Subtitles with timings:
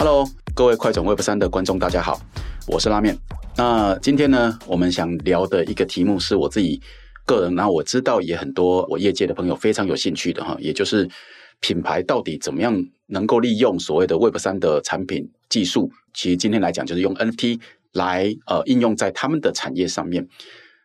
[0.00, 2.18] Hello，各位快转 Web 三的观众，大家好，
[2.66, 3.14] 我是拉面。
[3.54, 6.80] 那今天呢，我们想聊的一个题目是我自己
[7.26, 11.06] 个人，然后我知道也很多我业界的朋友非常有兴趣的哈，也就是
[11.60, 15.92] 品牌到底怎么样能够利用所谓的 Web 三的产品技术。
[16.14, 17.60] 其实今天来讲，就是用 NFT
[17.92, 20.26] 来呃应用在他们的产业上面。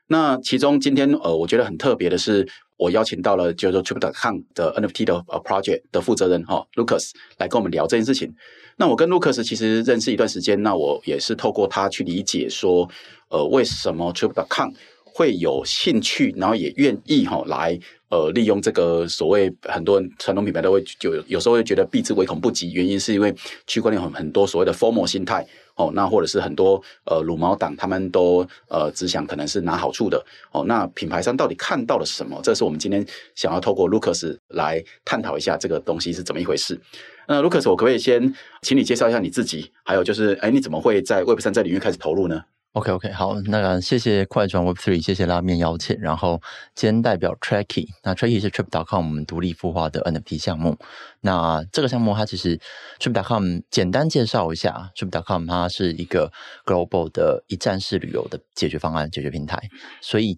[0.08, 2.46] 那其中今天呃，我觉得很特别的是，
[2.76, 8.36] 我邀请到了就是 Trip.com 的 NFT 的呃 project 的负责人哈、Lucas 来跟我们聊这件事情。
[8.78, 12.90] 那我跟 Lucas 其实认识一段时间，那我也是透过他去理解说，
[13.30, 14.72] 呃，为什么 Trip.com
[15.04, 17.80] 会有兴趣，然后也愿意哈、哦、来
[18.10, 23.34] 呃利用这个所谓很多人传统品牌都会就有时候会觉得避之唯恐不及，原因是因为
[23.66, 25.48] 区块链很很多所谓的 formal 心态。
[25.76, 30.64] 哦，那或者是很多呃鲁毛党，他们都呃只想可能是拿好处的哦。
[30.66, 32.40] 那品牌商到底看到了什么？
[32.42, 36.80] 这是我们今天想要透过 Lucas 来探讨一下这个东西是怎么一回事。
[37.28, 39.72] 那 Lucas，我可不可以先请你介绍一下你自己？
[39.84, 42.44] 还有就是，哎，你怎么会在 Web 三这领域开始投入呢
[42.76, 45.98] ？OK OK，好，那个谢谢快转 Web3，谢谢拉面邀请。
[46.02, 46.42] 然后
[46.76, 50.78] 今天代表 Tracky，那 Tracky 是 Trip.com 我们独立孵化的 NFT 项目。
[51.22, 52.60] 那这个项目它其实
[53.00, 56.30] Trip.com 简单介绍一下，Trip.com 它是一个
[56.66, 59.58] Global 的一站式旅游的解决方案、解决平台，
[60.02, 60.38] 所以。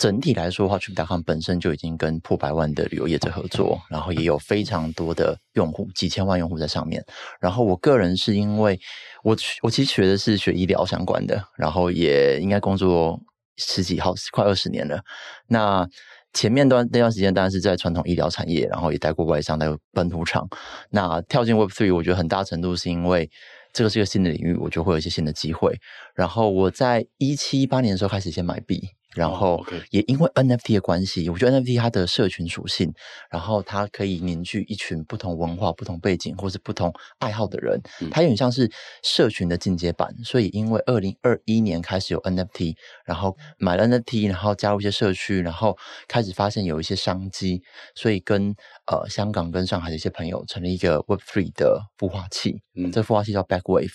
[0.00, 7.04] 整体来说的话，Trip.com 本身就已经跟破百万的旅游业者合作，然后也有非常多的用户，几千万用户在上面。
[7.38, 8.80] 然后我个人是因为
[9.22, 13.20] 我我其实学的是学医疗相关的，然后也应该工作
[13.58, 15.02] 十几好快二十年了。
[15.48, 15.86] 那
[16.32, 20.48] 前面段那段时间当然是在传统医疗产业，然后也待过外商，待过本土厂。
[20.88, 23.30] 那跳进 Web Three，我觉得很大程度是因为
[23.74, 25.78] 这个是一个新的领域，我就会有一些新的机会。
[26.14, 28.80] 然后我在一七一八年的时候开始先买币。
[29.16, 32.92] 然后也因为 NFT 的关系，我觉得 NFT 它的社群属性，
[33.30, 38.70] 然后它可以凝聚一群不同文化、不同背景或是不同爱好的人，它有点像是
[39.02, 40.14] 社群的进阶版。
[40.24, 47.60] 所以因为二零二一年开始有 NFT，然后买了 NFT，然后加入一些社区，然后开始发现有一些商机，
[47.96, 48.54] 所以跟
[48.86, 53.90] 呃香港跟上海的一些朋友成立一个 Web Three 的孵化器，嗯，这孵化器叫 Backwave。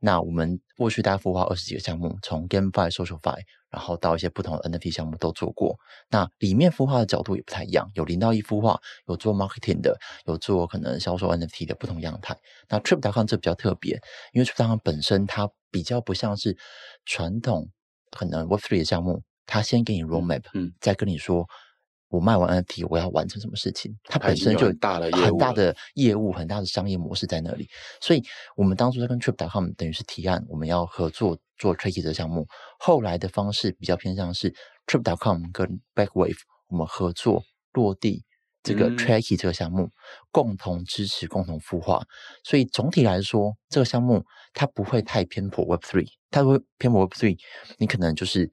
[0.00, 3.38] 那我们过去大概孵化二十几个项目，从 GameFi、SocialFi。
[3.76, 5.78] 然后到一些不同的 NFT 项目都做过，
[6.08, 9.94] 那里面孵化的角度也不太一样，有零到一孵化，有做 marketing 的，
[10.24, 12.34] 有做可能销售 NFT 的不同样态。
[12.70, 14.00] 那 Trip.com 这比较特别，
[14.32, 16.56] 因为 Trip.com 本身它比较不像是
[17.04, 17.68] 传统
[18.10, 21.46] 可能 Web3 的项目，它先给你 roadmap，嗯，再跟你说
[22.08, 27.68] 我卖完 NFT 我要完成什么事情，它本身就很大的很大的业务，很大的商业模式在那里。
[28.00, 28.22] 所以
[28.56, 31.38] 我们当初在跟 Trip.com 等于是提案，我们要合作。
[31.58, 32.46] 做 Tracky 这个项目，
[32.78, 34.54] 后来的方式比较偏向是
[34.86, 36.36] Trip.com 跟 Backwave
[36.68, 38.26] 我们合作落地
[38.62, 39.90] 这个 Tracky 这个项目，嗯、
[40.30, 42.02] 共同支持、共同孵化。
[42.44, 44.22] 所以总体来说，这个项目
[44.52, 47.38] 它不会太偏颇 Web3，它会偏颇 Web3，
[47.78, 48.52] 你可能就是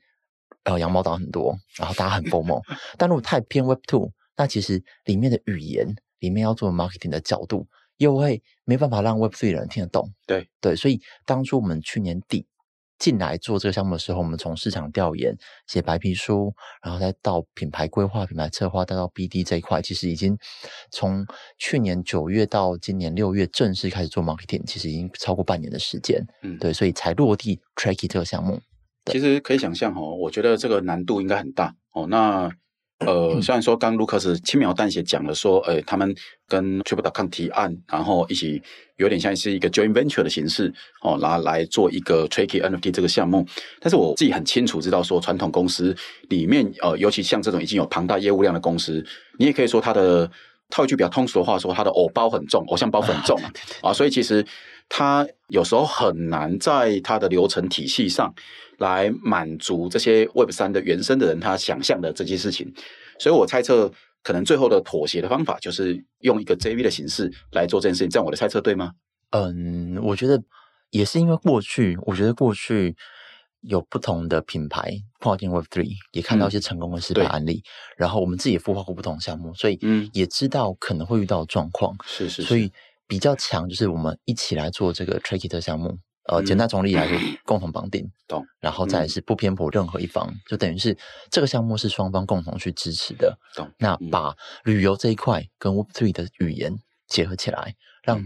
[0.63, 2.61] 呃羊毛党很多，然后大家很 FOMO。
[2.97, 10.11] 但如果太偏 Web Two，那其实里面的语言、里面要做 marketing 的角度，又会没办法让 Web Three 的人听得懂。
[10.25, 12.45] 对对，所以当初我们去年底。
[12.99, 15.35] 进来做这个项目的时候，我们从市场调研、
[15.67, 20.37] 写白皮书，然后再到品牌规划、品牌策划，再到 BD 这一块，其实已经
[20.89, 21.25] 从
[21.57, 26.25] 去年九月到今年六月正式开始做 marketing，其实已经超过半年的时间。
[26.43, 28.61] 嗯，对，所以才落地 Tracky 这个项目。
[29.05, 32.07] 其实可以想象哦，我觉得这个难度应该很大哦。
[32.09, 32.49] 那
[32.99, 36.15] 呃，虽然说刚 Lucas 轻描淡写讲了说，呃，他们
[36.47, 38.61] 跟 Trip.com 提案，然后一起
[38.95, 43.45] 有点像是一个 joint venture 的形式，哦，拿来做一个 Tricky NFT 这个项目。
[43.81, 45.93] 但是我自己很清楚知道说，传统公司
[46.29, 49.05] 里面，呃，尤其像这种已经有庞大业务量的公司，
[49.37, 50.29] 你也可以说它的
[50.69, 53.51] 套一句比较通俗的话说，它的偶包很重，偶像包很重啊，
[53.89, 54.45] 啊，所以其实
[54.95, 58.31] 它有时候很难在它的流程体系上。
[58.79, 62.73] 来满足这些 Web 三的原生的人他想象的这些事情，
[63.19, 63.89] 所以我猜测
[64.23, 68.91] 可能最后的妥协的方法就是用一个 JV 的形式来做这件事情，这样我的猜测对吗？
[69.29, 70.41] 嗯，我觉得
[70.89, 72.95] 也是因为过去，我觉得过去
[73.61, 77.63] 有不同的品牌跨境 Web 3，也看到一些成功的失败案例，嗯、
[77.97, 82.69] 然后我们自己也孵化过不同项目，所以嗯，也知道可能会遇到状况，是，是是，所以
[83.13, 85.99] 比较强就是我们一起来做这个 tricky 的项目。
[86.23, 87.15] 呃，简单从理来说，
[87.45, 90.97] 共同绑定，懂，然后再是不偏颇任何一方，嗯、就等于是
[91.29, 93.69] 这个项目是双方共同去支持的，懂。
[93.77, 96.73] 那把旅游这一块跟 Web Three 的语言
[97.07, 98.19] 结合起来，让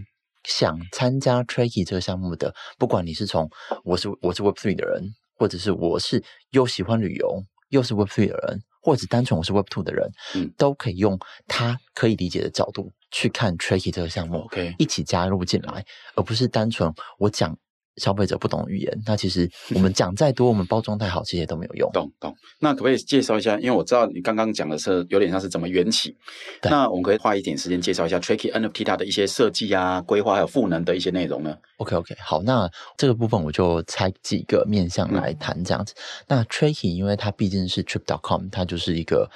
[0.45, 3.49] 想参加 Tricky 这个项目的，不管你是从
[3.83, 17.57] 我是我是 Web Three 的人，或者是我是又喜欢旅游又是 Web Three 的人，或者单纯我是 Web Two 的人，嗯，都可以用他可以理解的角度去看 Tricky 这个项目，OK，一起加入进来，而不是单纯我讲。
[17.97, 21.89] 消费者不懂语言，那其实 我们讲再多，我们包装太好，其实也都没有用。
[21.91, 22.31] 懂懂。
[22.59, 23.57] 那可不可以介绍一下？
[23.57, 26.15] 因为我知道你刚刚讲的是有点像是怎么缘起。
[26.61, 35.95] 那我们可以花一点时间介绍一下 Tricky NFT 它的一些设计啊、规划还有赋能的一些内容呢？OK OK，好，那这个部分我就拆几个面向来谈这样子。
[35.97, 39.27] 嗯、那 Tricky 因为它毕竟是 Trip.com，它就是一个。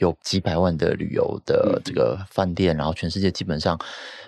[0.00, 3.78] 有几百万的旅游的这个饭店，嗯、然后全世界基本上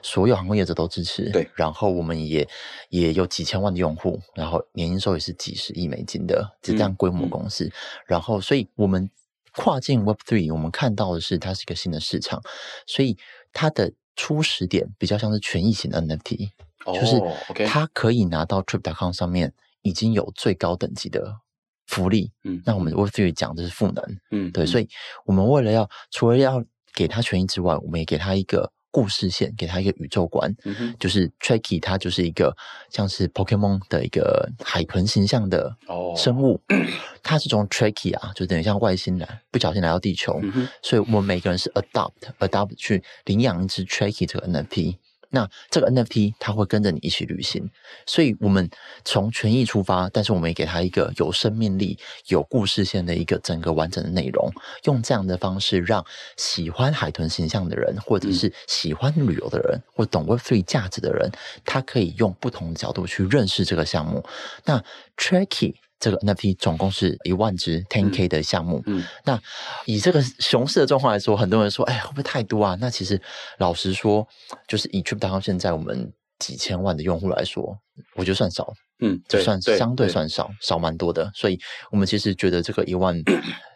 [0.02, 1.30] 所有航空业者都支持。
[1.30, 2.46] 对，然后我们也
[2.90, 7.70] 也有几千万的用户，然后年营收也是几十亿美金的，就这样规模公司。
[8.06, 9.10] 然后，所以我们
[9.54, 12.42] 跨境 Web Three，我们看到的是它是一个新的市场，
[12.86, 13.16] 所以
[13.52, 16.50] 它的初始点比较像是权益型的 NFT，、
[16.84, 21.38] 哦、就是它可以拿到 Trip.com 上面已经有最高等级的。
[21.86, 24.88] 福利，嗯，那我们 Web3 讲的是赋能，嗯，对，所以
[25.24, 26.64] 我们为了要除了要
[26.94, 30.54] 给他权益之外，我们也给他一个故事线，给他一个宇宙观，
[30.98, 31.30] 就是。
[31.40, 32.56] Tricky，它就是一个
[32.88, 35.76] 像是 Pokemon 的一个海豚形象的
[36.16, 36.76] 生物，哦、
[37.20, 44.98] 它是从 Tricky 啊，就等于像外星人不小心来到地球，嗯，所以我们每个人是 adopt adopt 去领养一只 Tricky 这个 NFT。
[45.34, 47.68] 那这个 NFT 它会跟着你一起旅行，
[48.06, 48.68] 所以我们
[49.02, 51.98] 从权益出发，但是我们也给它一个有生命力、
[52.28, 54.52] 有故事线的一个整个完整的内容，
[54.84, 56.04] 用这样的方式让
[56.36, 61.30] 喜欢海豚形象的人，或者是喜欢旅游的人，或懂 Web3 价值的人，
[61.64, 64.24] 他可以用不同的角度去认识这个项目。
[64.66, 64.84] 那
[65.16, 65.74] Tricky。
[66.02, 68.82] 这个 NFT 总共是一万只 Ten K 的项目。
[68.86, 69.40] 嗯，嗯，那
[69.86, 72.76] 以这个熊市的状况来说，很多人说，哎，会不会太多啊？
[72.80, 73.22] 那其实
[73.58, 74.26] 老实说，
[74.66, 77.78] 就是以 Trip.com 现在我们几千万的用户来说，
[78.16, 78.74] 我觉得算少。
[79.02, 81.30] 嗯，就算相对算少，少蛮多的。
[81.34, 81.60] 所以
[81.90, 83.14] 我们其实觉得这个一万，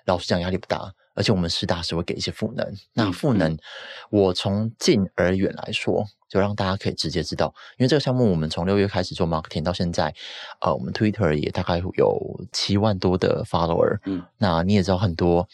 [0.07, 0.91] 老实讲压力不大。
[1.19, 2.75] 而且我们实打实会给一些赋能。
[2.93, 3.57] 那赋能，
[4.11, 10.15] 我从近而远来说，就让大家可以直接知道，因为这个项目我们从六月开始做 marketing 到现在，
[10.61, 13.99] 呃，我们 Twitter 也大概有七万多的 follower。
[14.05, 15.49] 嗯，那你也知道，很多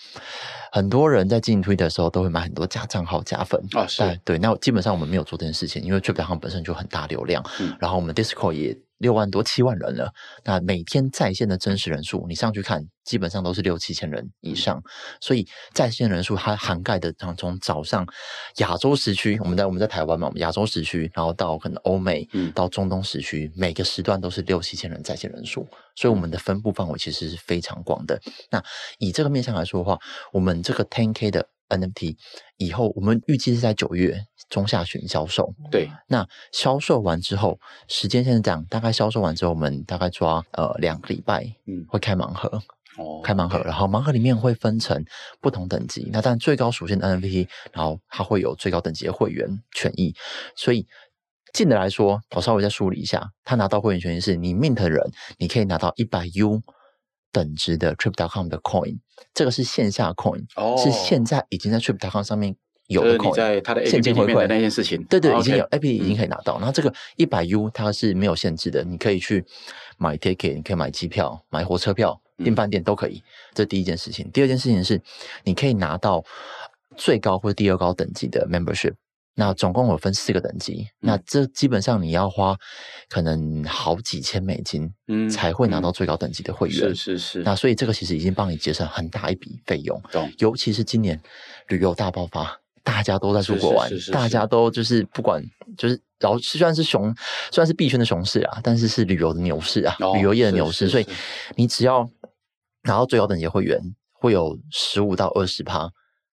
[0.72, 4.38] 很多人在进 Twitter 的时候都会买很多假账号假粉啊，是对。
[4.40, 7.40] 那基本上我们没有做这件事情，因为 Trip.com 本身就很大流量。
[7.60, 8.76] 嗯，然后我们 Discord 也。
[9.02, 10.12] 六万多七万人了，
[10.44, 14.80] 那每天在线的真实人数，你上去看，基本上都是六七千人以上。
[15.20, 18.06] 所以在线人数它涵盖的，从早上
[18.58, 25.66] 亚洲时区，我们在我们在台湾嘛，我们亚洲时区，然后到可能欧美，到中东时区，每个时段都是六七千人在线人数。
[25.96, 28.18] 所以我们的分布范围其实是非常广的。
[28.50, 28.62] 那
[28.98, 29.98] 以这个面向来说的话，
[30.32, 32.16] 我们这个 Ten K 的 NFT
[32.56, 35.54] 以后，我们预计是在九月中下旬销售。
[35.70, 37.58] 对，那销售完之后，
[37.88, 42.62] 时间现在这样，大概销售完之后，我们大概抓呃两个礼拜，嗯，会开盲盒。
[42.98, 45.02] 哦，开盲盒，然后盲盒里面会分成
[45.40, 46.10] 不同等级。
[46.12, 50.14] 那当然最高属性的 NFT，然后它会有最高等级的会员权益。
[50.54, 50.86] 所以
[51.54, 56.60] 近的来说，我稍微再梳理一下，他拿到会员权益是你 mint 的人，你可以拿到一百 U。
[57.32, 58.98] 等值的 Trip.com 的 Coin，
[59.34, 62.54] 这个是线下 Coin，哦，是现在已经在 Trip.com 上面
[62.88, 66.58] 有的 Coin，在它的现金回馈的那件事情，对对，已经有 APP 已经可以拿到。
[66.58, 69.44] 然后这个一百 U 它是没有限制的，你可以去
[69.96, 73.22] 买 Ticket，你可以买机票、买火车票、订饭店都可以。
[73.54, 74.30] 这第一件事情。
[74.30, 75.00] 第二件事情是，
[75.44, 76.22] 你可以拿到
[76.96, 78.92] 最高或第二高等级的 Membership。
[79.34, 82.54] 那总共有分四个等级，嗯、那这基本上你要花
[83.08, 86.76] 可能好几千美金，嗯，才会拿到最高等级的会员。
[86.76, 87.42] 是是是。
[87.42, 89.98] 那所以这个其实已经帮你节省很大一笔费用。
[90.12, 90.30] 懂。
[90.38, 91.18] 尤其是今年
[91.68, 95.42] 旅游大爆发，大家都在出国玩，是是是是大家都就是不管
[95.78, 97.04] 就是，然后虽然是熊，
[97.50, 100.88] 虽然是币圈的熊市啊，但是是旅游的牛市啊，哦、旅游业的牛市。
[100.88, 101.06] 所以
[101.56, 102.06] 你只要
[102.82, 103.80] 拿到最高等级的会员，
[104.12, 105.90] 会有十五到二十趴。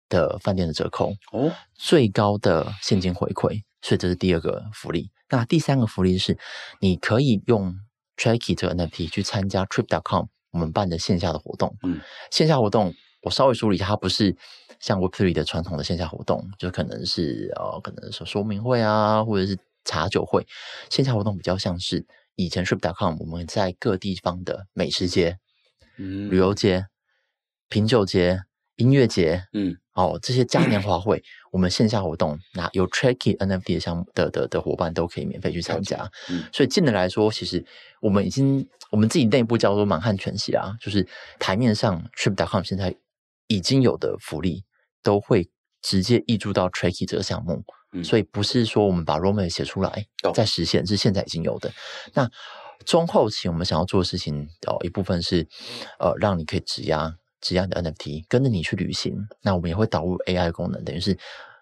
[0.10, 5.12] 的饭店的折扣哦，最高的现金回馈，所以这是第二个福利。
[5.30, 6.38] 那第三个福利是，
[6.80, 7.76] 你可以用
[8.16, 11.76] Tracky 这个 NFT 去参加 Trip.com 我们办的线下的活动。
[11.84, 12.00] 嗯，
[12.32, 14.36] 线下活动我稍微梳理一下，它不是
[14.80, 20.48] 像 Web3 的传统的线下活动，就可能是呃，可能说说明会啊，或者是茶酒会。
[20.90, 25.38] 线下活动比较像是以前 Trip.com 我们在各地方的美食街、
[25.98, 26.86] 嗯，旅游街、
[27.68, 28.44] 品酒街、
[28.78, 29.78] 音乐节，嗯。
[29.94, 36.08] 哦，这些嘉年 华会，我们线下活动，那有 Tricky NFT 的项目的的的伙伴都可以免费去参加。
[36.30, 37.66] 嗯，所以近的来说，其实
[38.00, 41.08] 我们已经我们自己内部叫做满汉全席啊，就是
[41.40, 42.96] 台面上 Trip.com 现在
[43.48, 44.64] 已经有的福利，
[45.02, 45.50] 都会
[45.82, 47.64] 直接溢注到 Tricky 这个项目。
[47.94, 50.06] 嗯，所以不是说我们把 roadmap 写出来
[50.36, 51.74] 再实现，是现在已经有的。
[52.14, 52.30] 那
[52.86, 55.48] 中后期我们想要做的事情，哦，一部分是
[55.98, 57.16] 呃，让你可以质押。
[57.42, 61.18] 质押的 NFT 跟着你去旅行，那我们也会导入 AI 功能，等于是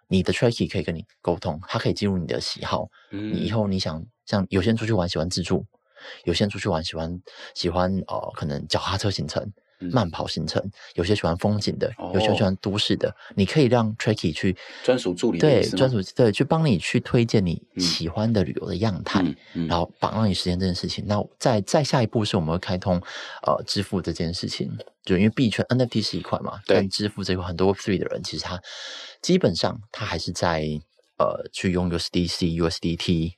[0.07, 2.87] 你的 Tracky 可以跟你沟通，它可以记录你的喜好。
[3.11, 5.65] 嗯，你以后你想像有些人出去玩喜欢自助，
[6.23, 7.21] 有些人出去玩喜欢
[7.53, 9.51] 喜欢呃可能脚踏车行程。
[9.91, 10.61] 慢跑行程，
[10.95, 13.13] 有些喜欢风景的，有些喜欢都市的。
[13.35, 19.23] 你可以让 Tracky 去专属助理，对，专属对，去帮你去推荐你喜欢的旅游的样态，
[19.67, 21.03] 然后帮让你实现这件事情。
[21.07, 23.01] 那再再下一步是我们会开通
[23.45, 24.71] 呃支付这件事情，
[25.03, 28.61] 就因为币圈 NFT 是一块嘛，但支付这块很多 Web3 的人其实他
[29.21, 30.65] 基本上他还是在
[31.17, 33.33] 呃去用 USDC、USDT，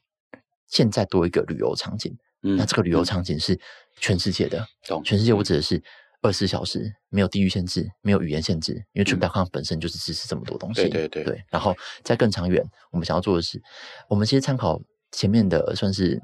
[0.67, 3.59] 现在多一个旅游场景，那这个旅游场景是
[3.99, 4.65] 全世界的，
[5.03, 5.81] 全世界我指的是。
[6.21, 10.81] 二十四小时没有地域限制，没有语言限制，因为 Trip.com 本身就是支持这么多东西。
[10.81, 11.43] 对对对，对。
[11.49, 13.61] 然后在更长远，我们想要做的是，
[14.09, 14.81] 我们其实参考
[15.11, 16.19] 前面的，算是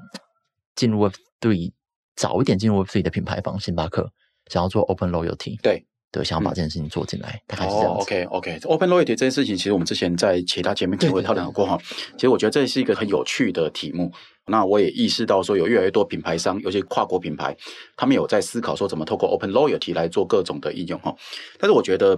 [0.74, 1.72] 进入 Web3
[2.16, 4.10] 早一点进入 Web3 的品牌方星巴克，
[4.50, 5.60] 想要做 Open Loyalty。
[5.60, 5.86] 对。
[6.14, 7.98] 对，想要把这件事情做进来，嗯、大概是这样子。
[7.98, 11.76] 哦、OK OK，Open Loyalty 这件事情，其实我们之前在其他节目会讨论过哈。
[12.12, 14.12] 其实我觉得这是一个很有趣的题目。
[14.46, 17.56] 那我也意识到说，有越来越多品牌商，尤其跨国品牌，
[17.96, 21.12] 他们有在思考说怎么透过 Open Loyalty 来做各种的应用哈。
[21.58, 22.16] 但是我觉得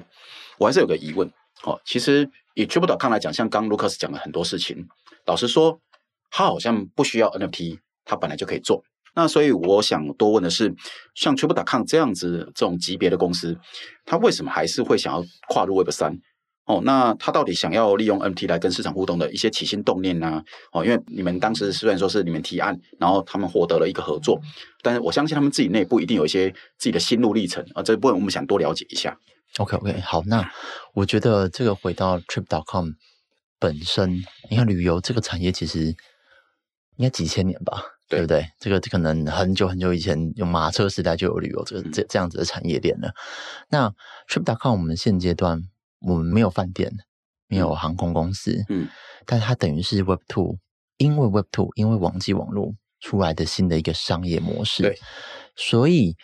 [0.58, 1.26] 我还是有个疑问
[1.62, 1.80] 哦。
[1.86, 4.86] 其实以 Triple.com 来讲，像刚 Lucas 讲了很多事情，
[5.24, 5.80] 老实说，
[6.30, 8.84] 他好像不需要 NFT，他本来就可以做。
[9.16, 10.72] 那所以我想多问的是，
[11.14, 13.58] 像 Trip.com 这样子这种级别的公司，
[14.04, 16.16] 它为什么还是会想要跨入 Web 三？
[16.66, 20.42] 哦，那他到底想要利用 MT 来跟市场互动的一些起心动念呢？
[20.72, 24.40] 哦，因为你们当时虽然说是你们提案，然后他们获得了一个合作，
[24.82, 27.82] 但是我相信他们自己内部一定有一些自己的心路历程啊。
[27.84, 29.16] 这部分我们想多了解一下。
[29.58, 30.44] OK OK，好，那
[30.92, 32.90] 我觉得这个回到 Trip.com
[33.60, 35.84] 本身，你看旅游这个产业其实
[36.96, 37.80] 应该几千年吧。
[38.08, 38.48] 对不对？
[38.60, 43.12] 这个可能很久很久以前，用马车时代就有旅游这个这这样子的产业链了。
[43.68, 43.92] 那
[44.28, 45.60] Trip.com 我们现阶段
[46.00, 46.92] 我们没有饭店，
[47.48, 48.88] 没有航空公司，嗯，
[49.24, 50.58] 但它等于是 Web Two，
[50.98, 54.98] 因为 Web Two，因为网际网络出来的新的一个商业模式，对，
[55.56, 56.16] 所以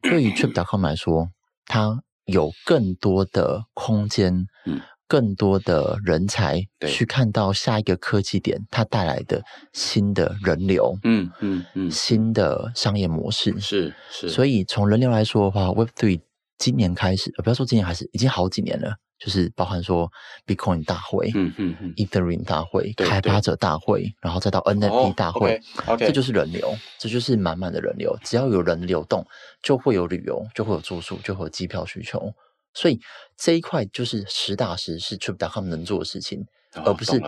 [0.00, 1.28] 对于 Trip.com 来说，
[1.66, 4.80] 它有更多的空间，嗯。
[5.10, 14.28] 更多的人才去看到下一个科技点，它带来的新的人流，嗯嗯嗯，新的商业模式是是。
[14.28, 16.20] 所以从人流来说的话，Web Three
[16.58, 20.08] 今年开始，呃，不要说今年开始，已经好几年了，就是包含说
[20.46, 25.60] Bitcoin 大会，嗯嗯嗯，Ethereum 大会，开发者大会，然后再到 NFT 大会，
[25.98, 28.16] 这就是人流，这就是满满的人流。
[28.22, 29.26] 只要有人流动，
[29.60, 32.32] 就会有旅游，就会有住宿，就会有机票需求。
[32.72, 33.00] 所以
[33.36, 36.40] 这一块就是实打实是 Trip.com 能做的事情，
[36.74, 37.20] 哦、而不是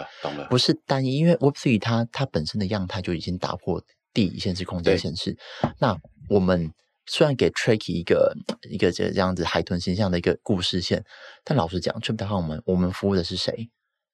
[0.48, 1.16] 不是单一。
[1.16, 3.82] 因为 Web3 它它本身的样态就已经打破
[4.14, 5.36] 地理限制、空间限制。
[5.80, 6.70] 那我们
[7.06, 8.34] 虽然给 Tricky 一个
[8.70, 11.02] 一个这这样子海豚形象的一个故事线，
[11.42, 13.68] 但老实讲，Trip.com 我们我们服务的是谁？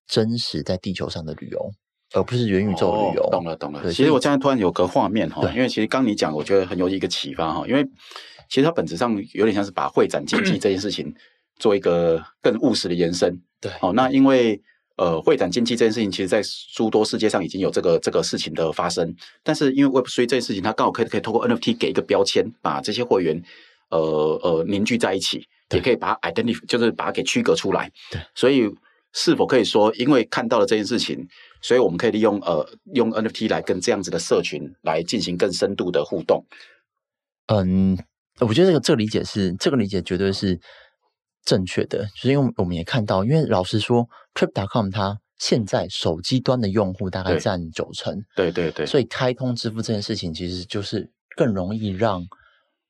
[0.06, 1.70] 真实在地球上的旅游，
[2.14, 3.23] 而不是元宇宙的旅游。
[3.25, 3.82] 哦、懂了，懂了。
[3.82, 7.87] 对，其实我现在突然有个画面哈，因为其实刚你讲，我觉得很有一个启发哈，因为。
[8.49, 11.14] 其实它本质上有点像是把会展经济 这件事情
[11.59, 13.40] 做一个更务实的延伸。
[13.61, 14.61] 对，哦，那因为
[14.97, 16.43] 呃，会展经济这件事情，其实在
[16.75, 19.14] 诸多世界上已经有这个这个事情的发生。
[19.45, 23.40] 但是因为 Web3 这件事情，它刚好可以可以透过 NFT 给一个标签，把这些会员
[23.90, 27.90] 呃呃凝聚在一起，也可以把它 identify，就是把它给区隔出来。
[28.11, 28.69] 对，所以
[29.12, 31.28] 是否可以说，因为看到了这件事情，
[31.62, 36.45] 所以我们可以利用呃用 NFT 来跟这样子的社群来进行更深度的互动？
[37.47, 37.97] 嗯。
[38.40, 40.61] 我觉得这个这个理解是这个理解绝对是
[41.45, 52.26] 正确的，就是因为我们也看到，因为老实说，Trip.com 它现在手机端的用户大概占九成，对对对，所以开通支付这件事情其实就是更容易让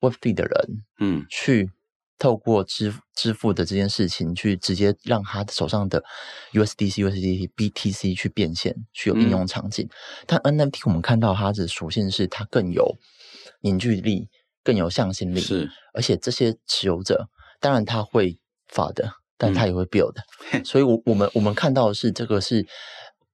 [0.00, 1.70] Web3 的人，嗯，去
[2.18, 6.02] 透过支支付的这件事情，去直接让他手上的
[6.52, 9.86] USDC、USDT、BTC 去变现，去有应用场景。
[9.86, 12.96] 嗯、但 NFT 我们看到它的属性是它更有
[13.60, 14.28] 凝聚力。
[14.68, 20.22] 更有向心力，是，而且这些持有者，当然他会发的，但他也会 build 的，
[20.52, 22.66] 嗯、所以我，我我们我们看到的是这个是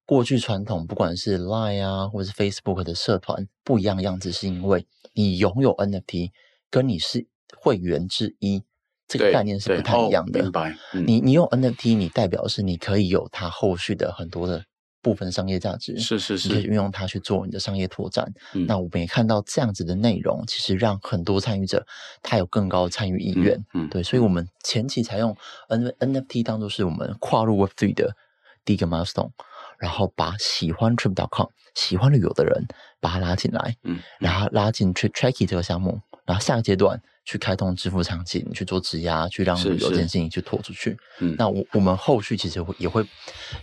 [0.07, 6.31] 过去传统，不管是 Line 啊，或者是 Facebook 的社团不一样的样子，是因为你拥有 NFT，
[6.71, 7.27] 跟你是
[7.59, 8.63] 会员之一，
[9.09, 10.39] 这个概念是不太一样的。
[10.39, 10.77] 哦、明白？
[10.93, 14.65] 嗯、你你用 NFT，你代表是你可以有它后续的很多的。
[15.05, 18.33] 部分商业价值是是是，你可以运用它去做你的商业拓展。
[18.55, 21.87] 嗯、那我们也看到这样子的内容，其实让很多参与者
[22.23, 23.59] 他有更高的参与意愿。
[23.75, 25.37] 嗯，嗯对，所以我们前期采用
[25.69, 28.17] N NFT 当做是我们跨入 Web Three 的
[28.65, 29.33] 第一个 milestone，
[29.79, 32.67] 然后把喜欢 Trip.com、喜欢旅游的人
[33.01, 40.97] 把他拉进来，嗯，然后拉进 Tracky 这个项目，然后下个阶段去开通支付场景，去做质押，去让旅游这件事情去拖出去。
[41.21, 43.03] 嗯，那我我们后续其实会也会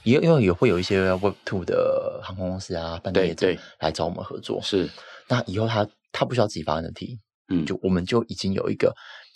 [0.03, 4.59] 也因为也会有一些 Web Two 的航空公司啊、饭店业者来找我们合作。
[4.63, 4.89] 是，
[5.27, 8.95] 那以后他他不需要自己发 NFT，嗯，就我们就已经有一个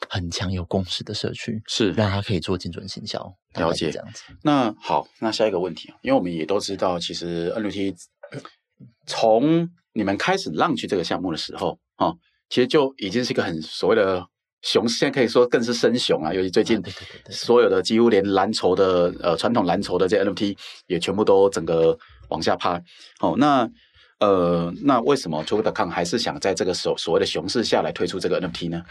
[0.10, 3.32] 很强有共识的社区，是让他可以做精准行销。
[3.54, 4.24] 了解这样子。
[4.42, 7.96] 那好，那下一个问题，因为我们也都知道，其实 NFT
[9.06, 12.12] 从你们开始 launch 这个项目的时候啊。
[12.50, 14.24] 其实就已经是一个很所谓的
[14.62, 16.34] 熊市，现在可以说更是深熊啊！
[16.34, 16.82] 尤其最近
[17.30, 21.98] 所有的几乎连蓝筹的呃传统蓝筹的这 NFT 也全部都整个
[22.30, 22.82] 往下趴。
[23.20, 23.70] 哦，那
[24.20, 28.82] 呃那为什么 Trip.com 还是想在这个所所谓的熊市下来推出这个 NFT 呢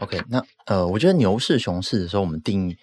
[0.00, 2.76] ？OK，那呃我觉得牛市熊市的时候，我们定义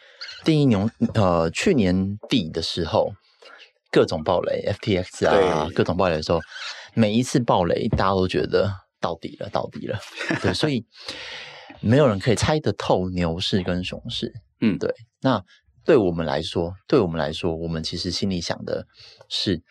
[0.44, 3.12] 定义牛呃去年底的时候
[3.91, 6.39] 各种暴雷 FTX 啊各种暴雷的时候，
[6.94, 8.84] 每一次暴雷大家都觉得。
[9.05, 10.00] 到底了，到底了，
[10.41, 10.83] 对，所以
[11.79, 14.91] 没有人可以猜得透牛市跟熊市，嗯，对。
[15.21, 15.43] 那
[15.83, 18.88] 对我们来说，对我们来说，我们其实心里想的
[19.29, 19.62] 是，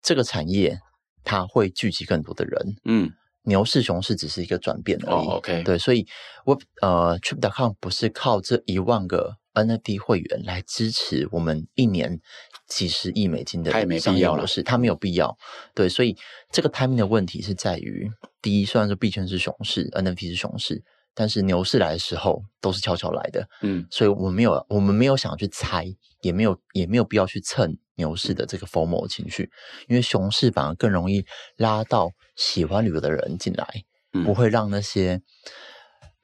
[0.00, 0.78] 这个产业
[1.22, 5.76] 它会聚集更多的人，嗯，牛市熊市只是一个转变而已，哦，OK，对。
[5.76, 6.06] 所以
[6.46, 12.20] 我呃，Trip.com 不是靠这一万个 NFT 会员来支持我们一年。
[12.68, 15.38] 几十亿美金的商业模式，他也没必要了，是他没有必要。
[15.72, 16.16] 对，所以
[16.50, 18.10] 这个 timing 的问题是在于，
[18.46, 20.80] 第一，虽然说币圈是熊市，NFT 是熊市，
[21.16, 23.44] 但是牛市来的时候都是悄悄来的。
[23.62, 25.84] 嗯，所以我们没有，我们没有想要去猜，
[26.20, 29.50] 也没有，也没有必要去蹭牛市的这个 FOMO 情绪，
[29.88, 31.26] 因为熊市反而更容易
[31.56, 33.66] 拉到喜欢旅游的人进来，
[34.12, 35.20] 嗯，不会让那些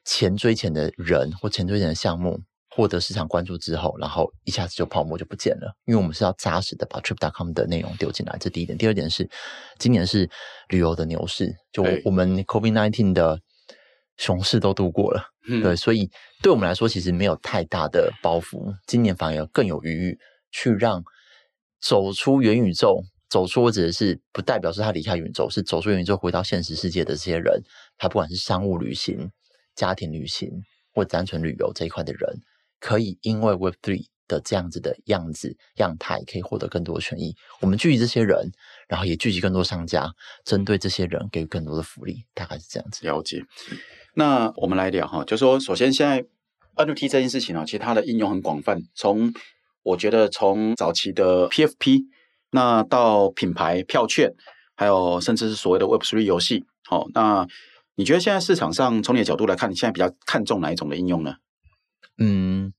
[0.05, 2.39] 钱追钱的人或钱追钱的项目。
[2.75, 8.75] 获得市场关注之后，然后一下子就泡沫就不见了，因为我们是要扎实的把 Trip.com 的内容丢进来，这第一点。
[8.75, 9.29] 第二点是，
[9.77, 10.27] 今年是
[10.69, 13.39] 旅游的牛市，就我们 COVID-19 的
[14.17, 16.09] 熊市都度过了，嗯、对，所以
[16.41, 18.73] 对我们来说其实没有太大的包袱。
[18.87, 20.17] 今年反而更有余裕
[20.51, 21.03] 去让
[21.79, 27.61] 走出元宇宙，走出我指的是不代表是他离开元宇宙，是走出元宇宙回到现实世界的这些人，
[27.97, 29.29] 他不管是商务旅行、
[29.75, 30.49] 家庭旅行
[30.93, 32.35] 或单纯旅游这一块的人。
[32.83, 37.33] 可以因为 Web Three 的这样子的样子样态，可以获得更多的权益。
[37.61, 38.51] 我们聚集这些人，
[38.89, 43.05] 然后也聚集更多商家，针对这些人给予更多的福利，大概是这样子。
[43.05, 43.41] 了解。
[44.15, 46.25] 那我们来聊哈，就是说首先现在
[46.75, 48.81] NFT 这件事情啊，其实它的应用很广泛。
[48.93, 49.33] 从
[49.83, 52.01] 我觉得从早期的 PFP，
[52.51, 54.33] 那到品牌票券，
[54.75, 56.65] 还有甚至是所谓的 Web Three 游戏。
[56.83, 57.47] 好，那
[57.95, 61.35] 你觉得现在市场上从你的角度来看，你现在比较看重哪一种的应用呢？
[62.17, 62.73] 嗯，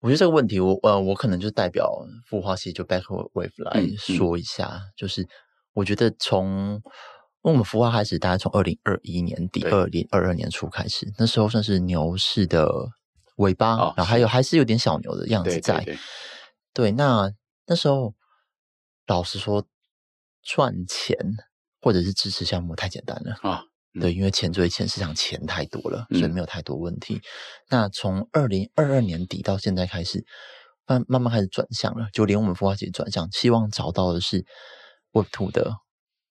[0.00, 5.26] 我觉得这个问题我，我呃，我可能就代表孵化器就 Backwave 来说一下，嗯嗯、就是
[5.74, 6.82] 我觉得从
[7.42, 12.68] 我们孵化开始，大概从二零二一年底、二零二二年初开始，那时候算是牛市的
[13.36, 15.76] 尾巴，哦、然后还有还是有点小牛的样子在。
[15.78, 15.98] 对，对，对，
[16.72, 17.32] 对，那
[17.66, 18.14] 那时候
[19.06, 19.66] 老实说，
[20.42, 21.16] 赚钱
[21.80, 23.64] 或者是支持项目太简单了啊。
[23.94, 27.16] 哦对，因为钱追钱，市场钱太多了，所以没有太多问题。
[27.16, 27.20] 嗯、
[27.68, 30.24] 那从二零二二年底到现在开始，
[30.86, 34.46] 慢慢慢开始转向了，就连我们孵化器转向，希望找到的是
[35.12, 35.76] Web Two 的，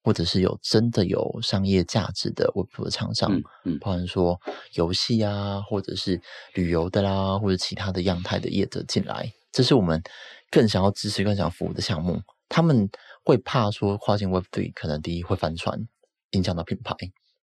[0.04, 4.40] 或者是有真的有商业价值的 Web Two 的厂商，嗯，嗯包含说
[4.74, 6.20] 游戏啊，或者是
[6.56, 10.02] 旅游的啦，或者其他的样态的业者进来，这是我们
[10.50, 12.20] 更想要支持、更想服务的项目。
[12.50, 12.90] 他们
[13.24, 15.88] 会怕说跨境 Web Three 可能第一会翻船，
[16.32, 16.96] 影响到品牌。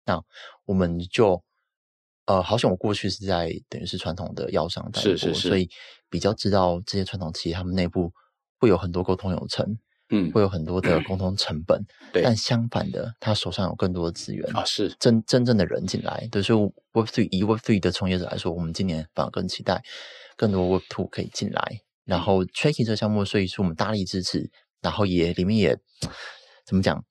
[0.05, 0.23] 那
[0.64, 1.43] 我们就
[2.27, 5.69] 呃，好像我过去是在等于是传统的药商待过，是是是，所以
[6.09, 8.11] 比较知道这些传统企业他们内部
[8.59, 11.85] 会有很多沟通流程，嗯，会有很多的沟通成本。
[12.14, 16.27] 对、嗯，但相反的，他手上有更多的资源啊，是真真正的人进来。
[16.33, 16.59] 对，所以
[16.93, 19.83] Web Three 以 Web Three 的从业者来说，我们今年反而更期待
[20.37, 21.81] 更多 Web Two 可以进来。
[22.07, 24.51] 然后 Tracky 这个项目，所以是我们大力支持。
[24.81, 25.79] 然后也里面也
[26.64, 27.05] 怎么讲，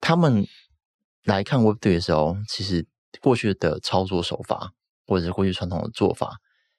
[0.00, 0.46] 他们。
[1.24, 2.84] 来看 Web3 的时候，其实
[3.20, 4.72] 过去的操作手法，
[5.06, 6.36] 或者是过去传统的做法，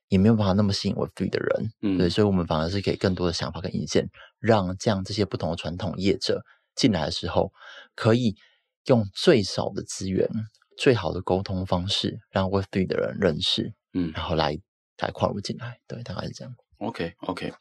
[0.10, 1.72] 也没有办法那么吸引 Web3 的人。
[1.82, 6.44] 嗯，对，所以我们反而是给更多的想法跟意见，让这样这些不同的传统业者
[6.76, 7.54] 进来的时候，
[7.96, 8.36] 可以
[8.88, 10.28] 用最少的资源、
[10.78, 14.60] 最好的沟通方式，让 Web3 的人认识，嗯，然后来
[14.98, 15.80] 来跨入进来。
[15.88, 16.54] 对，大概是这样。
[16.80, 17.54] OK，OK，okay, okay.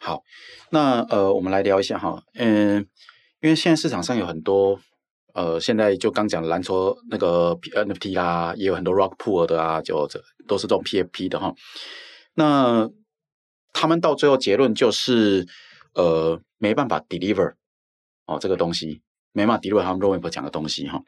[0.00, 0.22] 好，
[0.70, 2.86] 那呃，我们来聊一下哈，嗯，
[3.40, 4.80] 因为现在市场上有很多。
[5.34, 11.54] 呃，现在就刚讲蓝筹那个 NFT 啦，也有很多 Rock Pool 的啊，就这都是这种 PFP 的哈。
[12.34, 12.88] 那
[13.72, 15.46] 他们到最后结论就是，
[15.94, 17.54] 呃，没办法 deliver
[18.26, 19.00] 哦这个东西，
[19.32, 21.00] 没办法 deliver 他们 roadmap 讲的东西哈。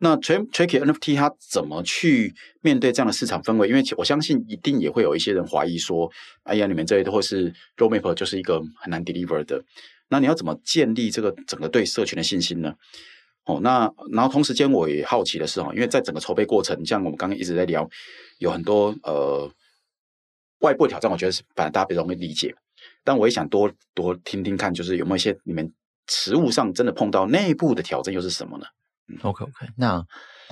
[0.00, 3.68] 那 Tricky NFT 它怎么去面对这样的市场氛围？
[3.68, 6.10] 因为我相信一定也会有一些人怀疑说，
[6.42, 9.62] 哎呀，你们这些或是 roadmap 就是一个很难 deliver 的。
[10.10, 12.72] 那你要怎么建立这个整个对社群的信心呢？
[13.48, 17.88] 哦，那然后同时间我也好奇的是哈，因为在整个筹备过程，像我们刚刚一直在聊，
[18.38, 19.50] 有很多呃
[20.60, 22.54] 外部的挑战，我觉得是反正大家比较容易理解。
[23.02, 25.72] 但我也想多多听听看，就是有没有一些你们
[26.08, 28.66] 实务上真的碰到内部的挑战又是什么呢？
[29.08, 30.04] 嗯，OK OK，那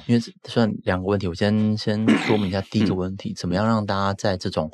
[0.07, 4.71] 因为算两个问题，我先先说明一下第一个问题，嗯、怎么样让大家在这种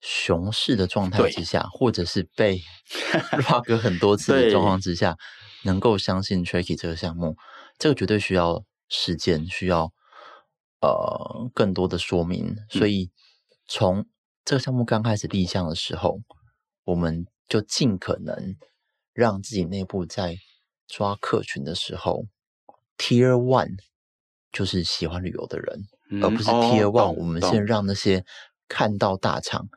[0.00, 2.60] 熊市的状态之下，或者是被
[3.48, 5.18] rug 很多次的状况之下，对
[5.64, 7.36] 能够相信 Tricky 这个项目，
[7.78, 9.92] 这个绝对需要时间，需要
[10.80, 12.56] 呃更多的说明。
[12.70, 13.10] 所以
[13.66, 14.06] 从
[14.44, 16.20] 这个项目刚开始立项的时候，
[16.84, 18.56] 我们就尽可能
[19.12, 20.36] 让自己内部在
[20.86, 22.26] 抓客群的时候
[22.98, 23.78] ，Tier One
[24.52, 27.12] 就是喜欢旅游的人，嗯、而不是 Tier One。
[27.12, 28.24] 哦、我们先让那些
[28.68, 29.68] 看到大厂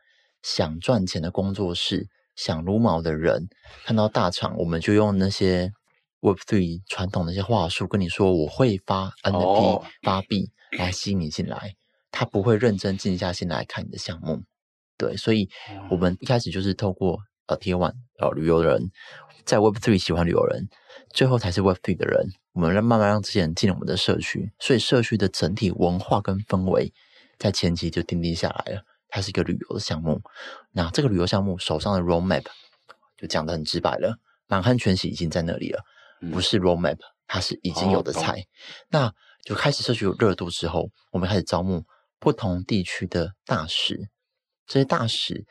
[0.43, 3.49] 想赚钱的工作室、想撸毛的人
[3.83, 5.73] 看到大厂，我们就用那些
[6.21, 11.73] Web Three 传统的那些话术跟你说，我会发 NFT、哦、发币来吸引你进来，
[12.11, 14.43] 他不会认真静下心来看你的项目。
[14.97, 15.49] 对，所以
[15.89, 18.89] 我们一开始就是透过呃 Tier One 呃旅游人，
[19.43, 20.69] 在 Web Three 喜欢旅游人，
[21.13, 26.93] 最后才是 Web Three 的人，我们让慢慢让这些人进入我们的社区，所以社区的整体文化跟氛围
[27.37, 28.81] 在前期就奠定下来了。
[29.17, 30.21] 它是一个旅游的项目，
[30.73, 32.45] 那这个旅游项目手上的 Roadmap
[33.17, 35.81] 就讲的很直白了，满汉全席已经在那里了，
[36.31, 38.33] 不是 Roadmap，它是已经有的菜。
[38.33, 38.45] 哦、
[38.89, 41.83] 那就开始社区有热度之后，我们开始招募
[42.19, 44.07] 不同地区的大使。
[44.67, 45.47] 这些大使，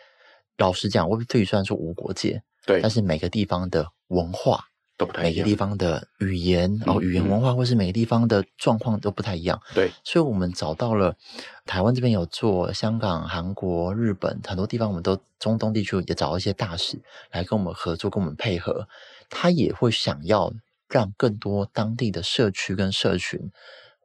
[0.59, 9.61] 老实讲，我对于虽然说无国界，对，但是每个地方的文化都不太一样，每个地方的语言，哦、语言文化，或是每个地方的状况都不太一样。
[9.75, 11.17] 对，所以我们找到了
[11.65, 18.89] 台湾这边有做，香港、韩国、日本很多地方，我们都中东地区也找一些大使来跟我们合作，跟我们配合。
[19.29, 20.53] 他也会想要
[20.89, 23.51] 让更多当地的社区跟社群。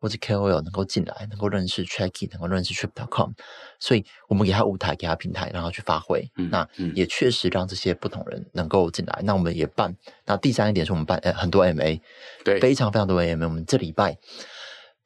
[0.01, 3.33] 或者 KOL 能够进来，能够认识 Tracky，能够认识 Trip.com，
[3.79, 6.27] 所以我们给他舞台，给他平台，让他去发挥。
[6.37, 9.21] 嗯、那也确实让这些不同人能够进来。
[9.23, 9.95] 那我们也办。
[10.25, 12.01] 那第三一点是我们办呃很多 MA，
[12.43, 13.43] 对，非常非常多 MA。
[13.43, 14.17] 我们这礼拜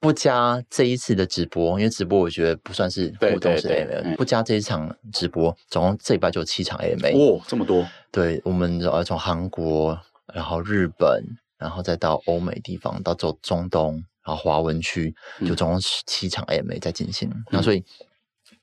[0.00, 7.12] 不加这一次的直播，因为直播我觉得不算是互动式 AMA，不加这一场直播，总共这礼拜就有七场 AMA。
[7.18, 7.86] 哦，这么多！
[8.10, 9.98] 对，我们呃从韩国，
[10.32, 11.22] 然后日本，
[11.58, 14.02] 然后再到欧美地方，到走中东。
[14.26, 15.14] 然后华文区
[15.46, 17.84] 就总共十七场 AMA 在进行，嗯、那所以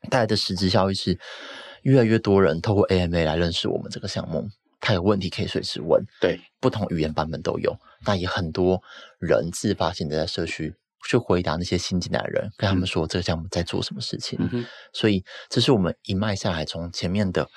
[0.09, 1.17] 带来的实质效益是
[1.83, 4.49] 越来越多人透过 AMA 来认识我们这个项目，
[4.81, 7.73] 他有问题可以随时问，对，不同语言版本都有。
[8.05, 8.83] 那也很多
[9.19, 10.75] 人自发性的在社区
[11.07, 14.37] 去回答那些新进来的人，跟他们说这个项目在做什么事情。
[14.51, 17.49] 嗯、所以这是我们一脉下来从前面的。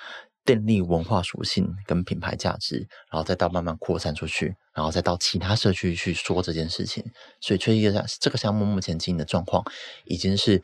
[0.46, 2.78] 建立文化属性跟品牌价值，
[3.10, 7.04] 然后再到慢慢扩散出去，然后再到其他社区去说这件事情。
[7.40, 9.64] 所以，确实这个项目目前经营的状况，
[10.04, 10.62] 已经是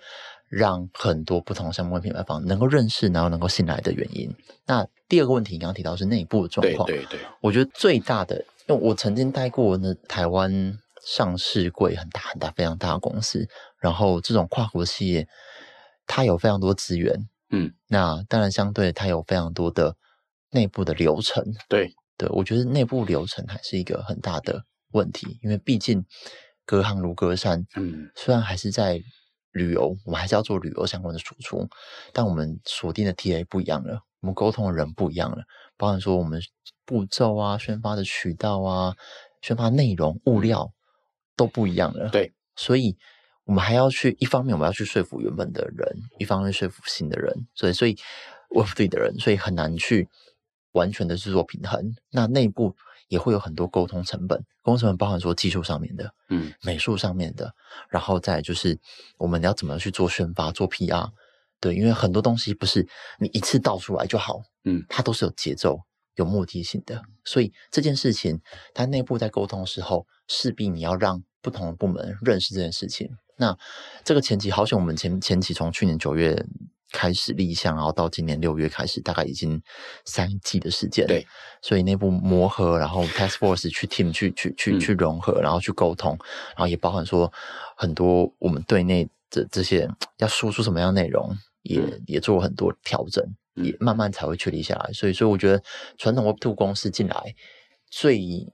[0.48, 4.32] 让很多不同项目的品牌方能够认识，然后能够信赖的原因。
[4.66, 8.36] 那第二个问题，你刚刚提到是内部的状况，对对对，我觉得最大的，
[8.68, 13.48] 因为我曾经待过那台湾上市柜很大很大非常大的公司，
[13.80, 15.26] 然后这种跨国企业，
[16.06, 17.28] 它有非常多资源。
[17.52, 19.94] 嗯，那当然，相对它有非常多的
[20.50, 21.44] 内部的流程。
[21.68, 26.04] 对，对我觉得内部流程还是一个很大的问题，因为毕竟
[26.64, 27.64] 隔行如隔山。
[27.76, 29.00] 嗯，虽然还是在
[29.52, 31.68] 旅游，我们还是要做旅游相关的输出，
[32.12, 35.44] 但我们锁定的 TA 不一样了，我们沟通的人不一样了，
[35.76, 36.40] 包含说我们
[36.86, 38.94] 步骤啊、宣发的渠道啊、
[39.42, 40.72] 宣发内容、物料
[41.36, 42.08] 都不一样了。
[42.08, 42.96] 对，所以。
[43.44, 47.96] 我们还要去，一方面我们要去说服原本的人，一方面说服新的人，所以所以
[48.50, 50.08] Web3 的人，所以很难去
[50.72, 51.94] 完全的去做平衡。
[52.10, 52.76] 那内部
[53.08, 57.52] 也会有很多沟通成本，沟通成本包含说技术上面的，嗯，美术上面的，
[57.90, 58.78] 然后再就是
[59.18, 61.10] 我们要怎么去做宣发、做 PR，
[61.60, 62.86] 对，因为很多东西不是
[63.18, 65.80] 你一次倒出来就好，嗯，它都是有节奏、
[66.14, 68.40] 有目的性的，所以这件事情
[68.72, 73.10] 它内部在沟通的时候，势必你要让不同的部门认识这件事情。
[73.36, 73.56] 那
[74.02, 76.42] 这个前期，好像我们前前期从去年九月
[76.90, 79.60] 开始立项，然后到今年六月开始，大概已经
[80.04, 81.06] 三季的时间。
[81.06, 81.26] 对，
[81.60, 86.16] 所以内部磨合，然后 task force 去 team 去去去去融合，然后去沟通，
[86.50, 87.30] 然后也包含说
[87.76, 94.92] 很多我们对内的这些要输出什么样内容，也、嗯、也做很多调整，也慢慢才会确立下来。
[94.92, 95.60] 所以，所以我觉得
[95.96, 97.34] 传统 Web2 公司进来
[97.90, 98.46] 最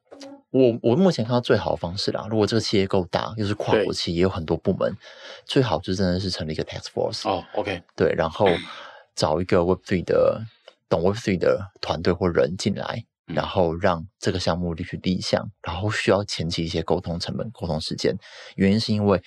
[0.50, 4.96] 我我目前看到最好的方式啦，如果这个企业够大，又是跨国企业，有很多部门，
[5.44, 8.46] 最好就真的是成立一个 task force 哦，OK，对，然后
[9.14, 10.42] 找一个 Web Three 的
[10.88, 18.16] 懂 Web Three 的团队或人进来，然后让这个项目立去立项，然后需要前期一些沟通成本、沟通时间，
[18.56, 19.22] 原因是因为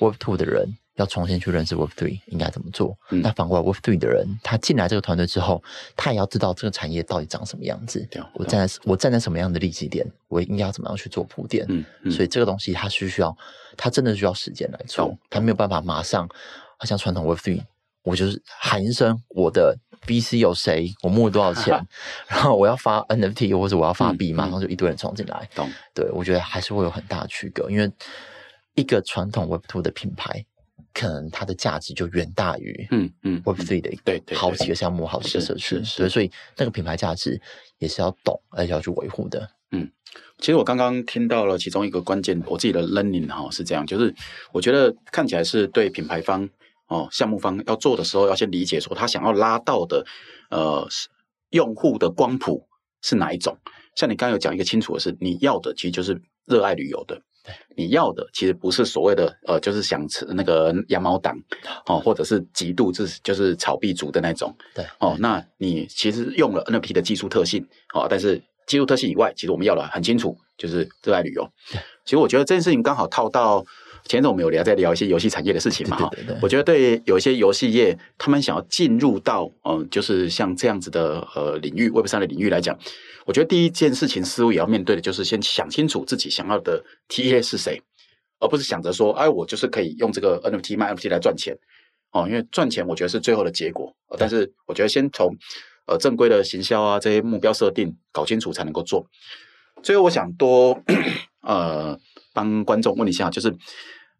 [0.00, 0.76] Web Two 的人。
[0.96, 2.96] 要重新去认识 Web Three 应该怎么做？
[3.10, 5.62] 嗯、那反过来 Web Three 的人，他进来这个团队之后，
[5.96, 8.06] 他也要知道这个产业到底长什么样子。
[8.34, 11.66] 我站在我站在什么样的利基点，我应该要怎么样去做铺垫？
[11.68, 13.36] 嗯嗯、所以这个东西它是需要，
[13.76, 16.28] 它真的需要时间来做，它没有办法马上。
[16.76, 17.62] 好像传统 Web Three，
[18.02, 21.72] 我就是喊一声我的 VC 有谁，我募了多少钱，
[22.28, 25.48] 然后我要发 NFT 或者我要发币，马上就一堆人冲进来。
[25.54, 25.70] 懂？
[25.94, 27.90] 对，我觉得还是会有很大的区隔，因为
[28.74, 30.44] 一个传统 Web Two 的品牌。
[30.94, 37.38] 可能它的价值就远大于嗯嗯 Web3 的对对好几个项目好几个社区，对，所以那个品牌价值
[37.78, 39.50] 也是要懂而且要去维护的。
[39.72, 39.90] 嗯，
[40.38, 44.14] 其实我刚刚听到了其中一个关键，我自己的 learning 哈是这样，就是
[44.52, 46.48] 我觉得看起来是对品牌方
[46.86, 50.06] 哦项目方要做的时候，要先理解说他想要拉到的
[50.50, 50.86] 呃
[51.50, 52.68] 用户的光谱
[53.02, 53.58] 是哪一种。
[53.96, 57.20] 像你刚刚有讲一个清楚的是，你要的其实就是热爱旅游的。
[57.44, 61.36] 对，你要的其实不是所谓的呃，就是想吃那个羊毛党
[61.86, 64.52] 哦，或者是极度就是就是炒币族的那种。
[64.74, 71.46] 对哦，那你其实用了 NFT 的技术特性哦，但是技术特性以外，其实我们要的很清楚，就是热爱旅游。
[72.04, 73.64] 其实我觉得这件事情刚好套到
[74.06, 76.10] 前阵我们有聊在聊一些游戏产业的事情嘛哈。
[76.42, 82.78] 我觉得对有一些游戏业，他们想要进入到嗯、呃，就是像这样子的呃领域，Web 三的领域来讲。
[83.24, 87.80] 我觉得第一件事情，似乎也要面对的就是先想清楚自己想要的 TA 是谁，
[88.38, 91.56] 而不是想着说，哎，我就是可以用这个 NFT 卖 NFT 来赚钱
[92.12, 92.26] 哦。
[92.28, 93.90] 因为赚钱，我觉得是最后的结果。
[94.18, 95.34] 但是，我觉得先从
[95.86, 99.06] 呃正规的行销啊这些目标设定搞清楚才能够做。
[99.82, 100.78] 最后，我想多
[101.40, 101.98] 呃
[102.34, 103.56] 帮观众问一下，就是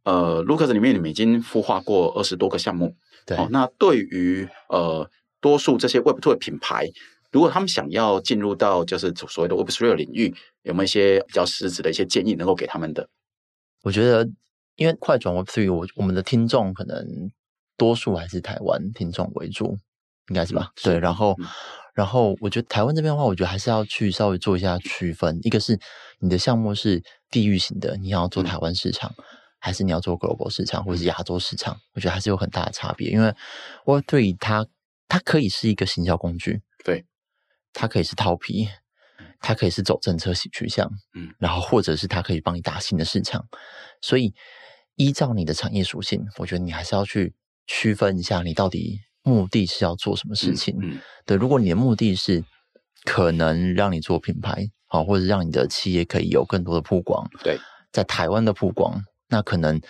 [0.05, 2.97] 呃，Lucas 里面你们已经孵化过二十多个项目，
[3.27, 6.89] 对，哦，那对于呃多数这些 Web Two 的品牌。
[7.33, 13.09] 如果他们想要进入到就是所谓的 Web Three 领域，有没有一些比较实质的一些建议能够给他们的？
[13.83, 14.31] 我觉得，
[14.77, 17.05] 因为快转 Web Three，我我们的听众可能
[17.77, 19.77] 多数还是台湾听众为主，
[20.29, 20.71] 应该是吧？
[20.77, 21.47] 嗯、对，然后，嗯、
[21.95, 25.79] 然后我觉得台湾这边的话，我觉得还是要去稍微做一下区分，一个是
[26.19, 29.25] 你的项目是地域型的，你要做台湾市场，嗯、
[29.59, 31.81] 还是你要做 Global 市场或者是亚洲市场？
[31.95, 33.35] 我觉得还是有很大的差别，因为
[33.85, 34.67] Web3 它
[35.09, 37.07] 它可以是一个行销工具，对。
[37.77, 38.69] 它可以是套皮，
[39.41, 43.49] 它可以是走政策取向，嗯，然后或者是它可以帮你打新的市场，
[44.01, 44.33] 所以
[44.95, 47.35] 依照你的产业属性，我觉得你还是要去
[47.67, 50.77] 区分一下，你到底目的是要做什么事情。
[50.81, 52.45] 嗯，嗯对，如果你的目的是
[53.05, 57.59] 可能让你做品牌，好，或者让你的企业可以有更多的曝光，对，
[57.91, 59.81] 在台湾的曝光，那可能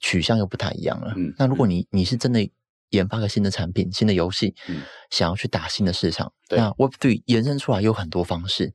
[0.00, 1.14] 取向又不太一样了。
[1.16, 2.50] 嗯，那如果你你是真的。
[2.92, 8.72] 研发个新的产品、新的游戏，嗯、想要去打新的市场，对那 Web3 延伸出来有很多方式，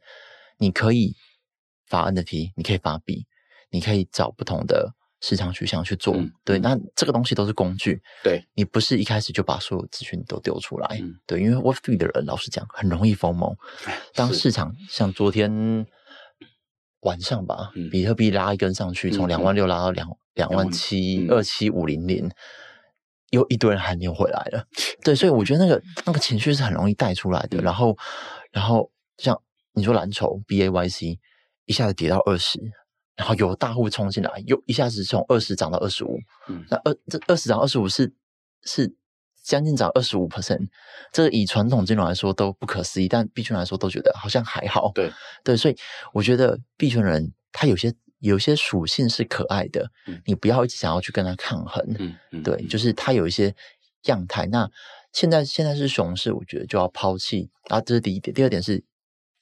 [0.60, 1.16] 你可以
[1.88, 3.26] 发 NFT，你可以发币，
[3.72, 6.14] 你可以找不同的市场取向去做。
[6.16, 8.00] 嗯、对，那这个东西都是工具。
[8.24, 11.00] 对，你不是一开始就把所有资讯都丢出来。
[11.02, 13.56] 嗯、对，因为 Web3 的人老实讲很容易 FOMO。
[14.14, 15.88] 当市场像昨天
[17.00, 22.30] 晚上吧，是比特币拉一根上去，从两万六拉到两两万七二七五零零。
[23.30, 24.64] 又一堆人还没有回来了，
[25.04, 27.58] 对，所以我觉得那个那个情绪是很容易带出来的。
[27.64, 27.98] 然后，
[28.52, 29.36] 然后像
[29.74, 31.20] 你说蓝筹 B A Y C
[31.66, 32.60] 一下子跌到二十，
[33.16, 36.20] 然后有大户冲进来，又一下子从二十涨到二十五。
[36.48, 38.14] 嗯，那二这二十涨二十五是
[38.64, 38.94] 是
[39.44, 40.68] 将近涨二十五 percent，
[41.12, 44.92] 这以传统金融来说都不可思议，但币圈来说都觉得好像还好。
[44.96, 45.12] 对
[45.44, 45.76] 对，所以
[46.14, 47.94] 我觉得币圈人他有些。
[48.24, 51.86] 有些属性是可爱的，嗯、你不要一直想要去跟他抗衡。
[52.00, 53.54] 嗯嗯、对，就是他有一些
[54.04, 54.46] 样态。
[54.46, 54.66] 那
[55.12, 58.34] 现在现在是熊市，我觉得就要抛弃啊，这是第一点。
[58.34, 58.82] 第二点是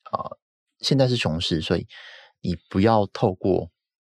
[0.06, 0.38] 啊、呃，
[0.80, 1.86] 现在是熊市，所以
[2.42, 3.70] 你不要透过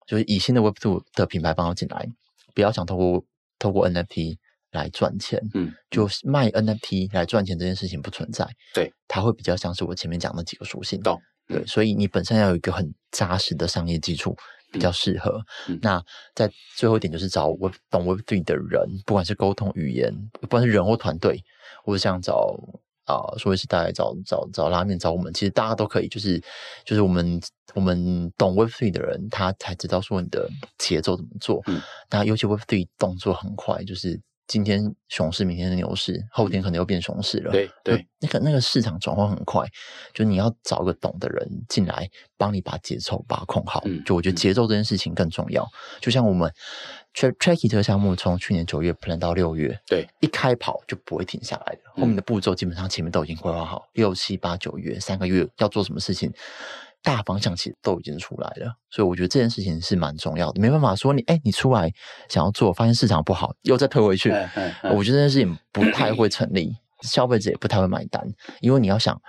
[0.08, 2.08] 就是以新的 Web2 的品牌方式进来，
[2.54, 3.26] 不要想透过
[3.58, 4.38] 透过 NFT
[4.72, 5.42] 来赚钱。
[5.54, 8.48] 嗯，就卖 NFT 来赚钱这件事情不存在。
[8.74, 11.02] 对，它会比较像是我前面讲的几个属性。
[11.02, 11.22] 懂。
[11.48, 14.36] 对，所以你本身要有一个很扎实的商业基础。
[14.72, 15.42] 比较适合。
[15.68, 16.00] 嗯、那
[16.36, 21.44] 在最后一点就是找 Web 懂 Web3 的人，不管是沟通语言，不管是人或团队，
[21.84, 22.56] 或者像找
[23.15, 26.08] 啊，说是大家找找找拉面找我们，其实大家都可以。
[26.08, 26.39] 就是
[26.86, 27.41] 就是我们
[27.74, 31.62] 我们懂 Web3 的人，他才知道说你的节奏怎么做。
[31.67, 37.51] 嗯、那尤其 Web3 动作很快，就是今天熊市，明天是牛市，后天可能又变熊市了。
[37.51, 39.63] 对对，那个那个市场转换很快，
[40.12, 43.83] 就你要找个懂的人进来帮你把节奏把控好。
[43.85, 45.62] 嗯，就我觉得节奏这件事情更重要。
[45.62, 46.51] 嗯、就像我们
[47.13, 51.81] Tracky 这个项目，从去年九月 plan 到六月，对，一开跑就不会停下来的。
[51.93, 56.33] 后面的步骤基本上前面都已经规划好，六七八九月三个月要做什么事情。
[57.10, 60.62] 大方向其实都已经出来了，所以我觉得这件事情是蛮重要的。
[60.62, 61.91] 没办法说你，哎，你出来
[62.30, 64.30] 想要做，发现市场不好，又再退回去。
[64.93, 68.24] 我觉得这件事情不太会成立，消费者也不太会买单，
[68.62, 69.19] 因为你要想，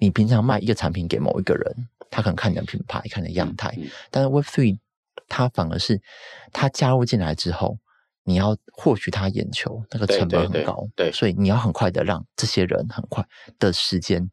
[0.00, 3.72] 你平常卖一个产品给某一个人，他可能看你的品牌，看你的样态，
[4.10, 4.78] 但是 Web Three
[5.28, 6.02] 它反而是
[6.52, 7.78] 他加入进来之后，
[8.24, 13.24] 你要获取他眼球，那个成本很高，对，对，对，所以你要很快的让这些人很快
[13.60, 14.28] 的时间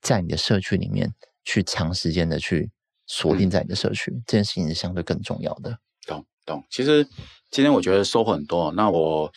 [0.00, 1.14] 在你的社区里面。
[1.44, 2.70] 去长时间的去
[3.06, 5.76] 锁定在你的社区，嗯、这件事情是相对更重要的。
[6.06, 6.64] 懂懂。
[6.70, 7.06] 其实
[7.50, 8.72] 今天我觉得收获很多。
[8.72, 9.30] 那我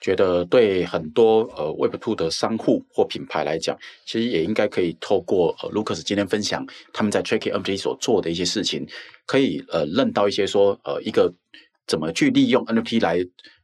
[0.00, 8.88] 觉得对很多呃 Web Two 的商户或品牌来讲，其实也应该可以透过呃 Lucas 今天分享他们在 Tricky NFT 所做的一些事情，
[9.26, 11.32] 可以呃认到一些说呃一个
[11.86, 13.18] 怎么去利用 NFT 来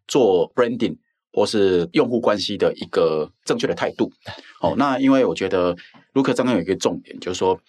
[0.07, 0.97] 做 branding
[1.37, 4.11] 或是用户关系的一个正确的态度。
[4.59, 5.77] 好、哦，那因为我觉得。
[6.17, 7.61] 卢克刚刚有一个重点，就是说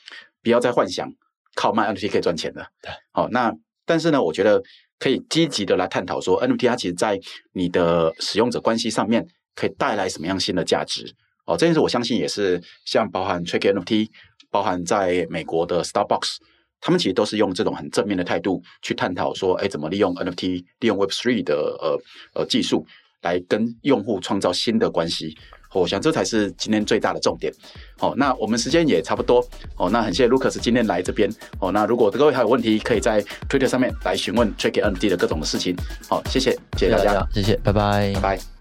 [0.42, 1.12] 不要再幻想
[1.54, 2.66] 靠卖 NFT 可以赚钱了。
[2.82, 3.54] 对，好，那
[3.86, 4.64] 但是呢，我觉得
[4.98, 7.20] 可以积极的来探讨说，NFT 它其实在
[7.52, 11.14] 你的使用者关系上面可以带来什么样新的价值。
[11.46, 14.08] 哦，这件事我相信也是像包含 Tracky NFT，
[14.50, 16.38] 包含在美国的 Starbucks，
[16.80, 22.88] 他们其实都是用这种很正面的态度去探讨说，哎，怎么利用 NFT，利用 Web Three 的呃呃技术
[23.22, 25.38] 来跟用户创造新的关系。
[25.74, 27.54] 我想这才是今天最大的重点。
[28.00, 29.46] 好，那我们时间也差不多。
[29.76, 31.30] 哦，那很谢谢 Lucas 今天来这边。
[31.60, 35.76] 哦，那如果各位还有问题，可以在 Twitter 上面来询问 Tricky N D 的各种的事情。
[36.10, 38.57] 好，谢谢，谢谢大家，谢谢，拜拜，拜拜。